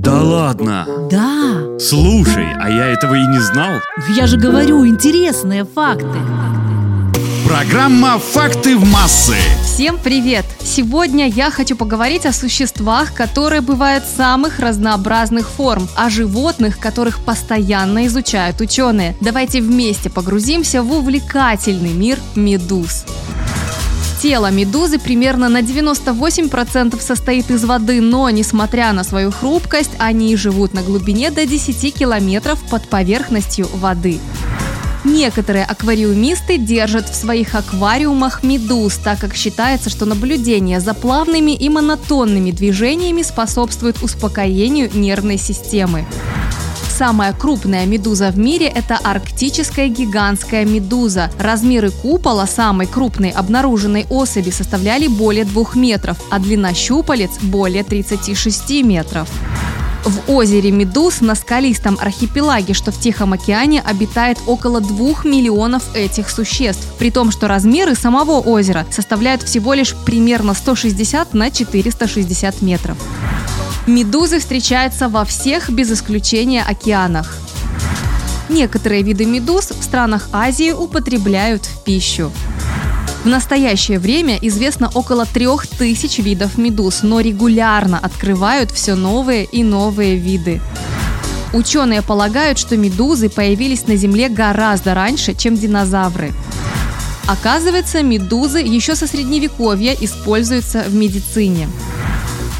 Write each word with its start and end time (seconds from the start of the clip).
Да 0.00 0.22
ладно? 0.22 0.86
Да. 1.10 1.78
Слушай, 1.78 2.46
а 2.58 2.70
я 2.70 2.86
этого 2.86 3.16
и 3.16 3.26
не 3.26 3.38
знал. 3.38 3.80
Я 4.16 4.26
же 4.26 4.38
говорю, 4.38 4.86
интересные 4.86 5.66
факты. 5.66 6.18
Программа 7.46 8.18
«Факты 8.18 8.78
в 8.78 8.90
массы». 8.90 9.36
Всем 9.62 9.98
привет! 9.98 10.46
Сегодня 10.62 11.28
я 11.28 11.50
хочу 11.50 11.76
поговорить 11.76 12.24
о 12.24 12.32
существах, 12.32 13.12
которые 13.12 13.60
бывают 13.60 14.04
самых 14.04 14.58
разнообразных 14.58 15.46
форм, 15.46 15.86
о 15.96 16.08
животных, 16.08 16.78
которых 16.78 17.22
постоянно 17.22 18.06
изучают 18.06 18.58
ученые. 18.62 19.14
Давайте 19.20 19.60
вместе 19.60 20.08
погрузимся 20.08 20.82
в 20.82 20.92
увлекательный 20.94 21.92
мир 21.92 22.18
медуз. 22.36 23.04
Тело 24.20 24.50
медузы 24.50 24.98
примерно 24.98 25.48
на 25.48 25.62
98% 25.62 27.00
состоит 27.00 27.50
из 27.50 27.64
воды, 27.64 28.02
но, 28.02 28.28
несмотря 28.28 28.92
на 28.92 29.02
свою 29.02 29.30
хрупкость, 29.30 29.92
они 29.98 30.36
живут 30.36 30.74
на 30.74 30.82
глубине 30.82 31.30
до 31.30 31.46
10 31.46 31.94
километров 31.94 32.62
под 32.70 32.86
поверхностью 32.86 33.66
воды. 33.72 34.20
Некоторые 35.04 35.64
аквариумисты 35.64 36.58
держат 36.58 37.08
в 37.08 37.14
своих 37.14 37.54
аквариумах 37.54 38.42
медуз, 38.42 38.96
так 38.96 39.18
как 39.20 39.34
считается, 39.34 39.88
что 39.88 40.04
наблюдение 40.04 40.80
за 40.80 40.92
плавными 40.92 41.52
и 41.52 41.70
монотонными 41.70 42.50
движениями 42.50 43.22
способствует 43.22 44.02
успокоению 44.02 44.90
нервной 44.92 45.38
системы. 45.38 46.04
Самая 47.00 47.32
крупная 47.32 47.86
медуза 47.86 48.30
в 48.30 48.38
мире– 48.38 48.66
это 48.74 48.98
арктическая 49.02 49.88
гигантская 49.88 50.66
медуза. 50.66 51.30
Размеры 51.38 51.90
купола 51.90 52.46
самой 52.46 52.86
крупной 52.86 53.30
обнаруженной 53.30 54.04
особи 54.10 54.50
составляли 54.50 55.06
более 55.06 55.46
2 55.46 55.64
метров, 55.76 56.18
а 56.30 56.38
длина 56.38 56.74
щупалец– 56.74 57.30
более 57.40 57.84
36 57.84 58.82
метров. 58.84 59.30
В 60.04 60.30
озере 60.30 60.70
Медуз 60.72 61.22
на 61.22 61.34
скалистом 61.34 61.96
архипелаге, 61.98 62.74
что 62.74 62.92
в 62.92 63.00
Тихом 63.00 63.32
океане, 63.32 63.80
обитает 63.80 64.36
около 64.46 64.82
двух 64.82 65.24
миллионов 65.24 65.96
этих 65.96 66.28
существ, 66.28 66.86
при 66.98 67.10
том, 67.10 67.30
что 67.30 67.48
размеры 67.48 67.94
самого 67.94 68.40
озера 68.40 68.84
составляют 68.90 69.42
всего 69.42 69.72
лишь 69.72 69.96
примерно 70.04 70.52
160 70.52 71.32
на 71.32 71.50
460 71.50 72.60
метров. 72.60 72.98
Медузы 73.86 74.40
встречаются 74.40 75.08
во 75.08 75.24
всех 75.24 75.70
без 75.70 75.90
исключения 75.90 76.62
океанах. 76.62 77.36
Некоторые 78.48 79.02
виды 79.02 79.24
медуз 79.24 79.70
в 79.70 79.82
странах 79.82 80.28
Азии 80.32 80.72
употребляют 80.72 81.64
в 81.64 81.82
пищу. 81.82 82.30
В 83.24 83.26
настоящее 83.26 83.98
время 83.98 84.38
известно 84.40 84.90
около 84.94 85.24
трех 85.24 85.66
тысяч 85.66 86.18
видов 86.18 86.58
медуз, 86.58 87.02
но 87.02 87.20
регулярно 87.20 87.98
открывают 87.98 88.70
все 88.70 88.94
новые 88.94 89.44
и 89.44 89.62
новые 89.62 90.16
виды. 90.16 90.60
Ученые 91.52 92.02
полагают, 92.02 92.58
что 92.58 92.76
медузы 92.76 93.28
появились 93.28 93.86
на 93.86 93.96
Земле 93.96 94.28
гораздо 94.28 94.94
раньше, 94.94 95.34
чем 95.34 95.56
динозавры. 95.56 96.32
Оказывается, 97.26 98.02
медузы 98.02 98.58
еще 98.60 98.94
со 98.94 99.06
средневековья 99.06 99.96
используются 100.00 100.84
в 100.88 100.94
медицине. 100.94 101.68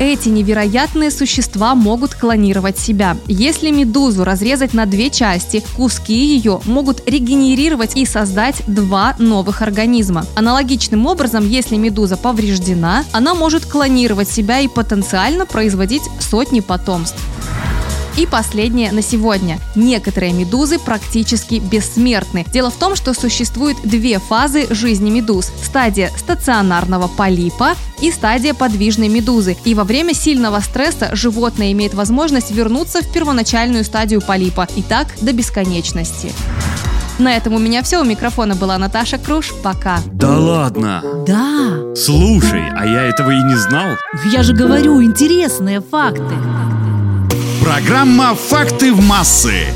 Эти 0.00 0.28
невероятные 0.28 1.10
существа 1.10 1.74
могут 1.74 2.14
клонировать 2.14 2.78
себя. 2.78 3.16
Если 3.26 3.72
медузу 3.72 4.22
разрезать 4.22 4.72
на 4.72 4.86
две 4.86 5.10
части, 5.10 5.64
куски 5.76 6.14
ее 6.14 6.60
могут 6.66 7.08
регенерировать 7.08 7.96
и 7.96 8.06
создать 8.06 8.62
два 8.68 9.16
новых 9.18 9.60
организма. 9.60 10.24
Аналогичным 10.36 11.06
образом, 11.06 11.48
если 11.48 11.74
медуза 11.74 12.16
повреждена, 12.16 13.04
она 13.10 13.34
может 13.34 13.66
клонировать 13.66 14.30
себя 14.30 14.60
и 14.60 14.68
потенциально 14.68 15.46
производить 15.46 16.02
сотни 16.20 16.60
потомств. 16.60 17.18
И 18.18 18.26
последнее 18.26 18.90
на 18.90 19.00
сегодня. 19.00 19.60
Некоторые 19.76 20.32
медузы 20.32 20.80
практически 20.80 21.60
бессмертны. 21.60 22.44
Дело 22.52 22.68
в 22.68 22.74
том, 22.74 22.96
что 22.96 23.14
существует 23.14 23.76
две 23.84 24.18
фазы 24.18 24.66
жизни 24.74 25.08
медуз. 25.08 25.52
Стадия 25.62 26.10
стационарного 26.16 27.06
полипа 27.06 27.76
и 28.00 28.10
стадия 28.10 28.54
подвижной 28.54 29.06
медузы. 29.06 29.56
И 29.64 29.72
во 29.72 29.84
время 29.84 30.14
сильного 30.14 30.58
стресса 30.58 31.10
животное 31.14 31.70
имеет 31.70 31.94
возможность 31.94 32.50
вернуться 32.50 33.02
в 33.02 33.12
первоначальную 33.12 33.84
стадию 33.84 34.20
полипа. 34.20 34.66
И 34.74 34.82
так 34.82 35.06
до 35.20 35.32
бесконечности. 35.32 36.32
На 37.20 37.36
этом 37.36 37.54
у 37.54 37.58
меня 37.60 37.84
все. 37.84 38.00
У 38.00 38.04
микрофона 38.04 38.56
была 38.56 38.78
Наташа 38.78 39.18
Круш. 39.18 39.52
Пока. 39.62 40.00
Да 40.06 40.36
ладно? 40.36 41.04
Да. 41.24 41.94
Слушай, 41.94 42.64
а 42.76 42.84
я 42.84 43.02
этого 43.02 43.30
и 43.30 43.42
не 43.44 43.54
знал. 43.54 43.96
Я 44.32 44.42
же 44.42 44.54
говорю, 44.54 45.00
интересные 45.04 45.80
факты. 45.80 46.34
Программа 47.68 48.34
«Факты 48.34 48.94
в 48.94 49.02
массы». 49.02 49.66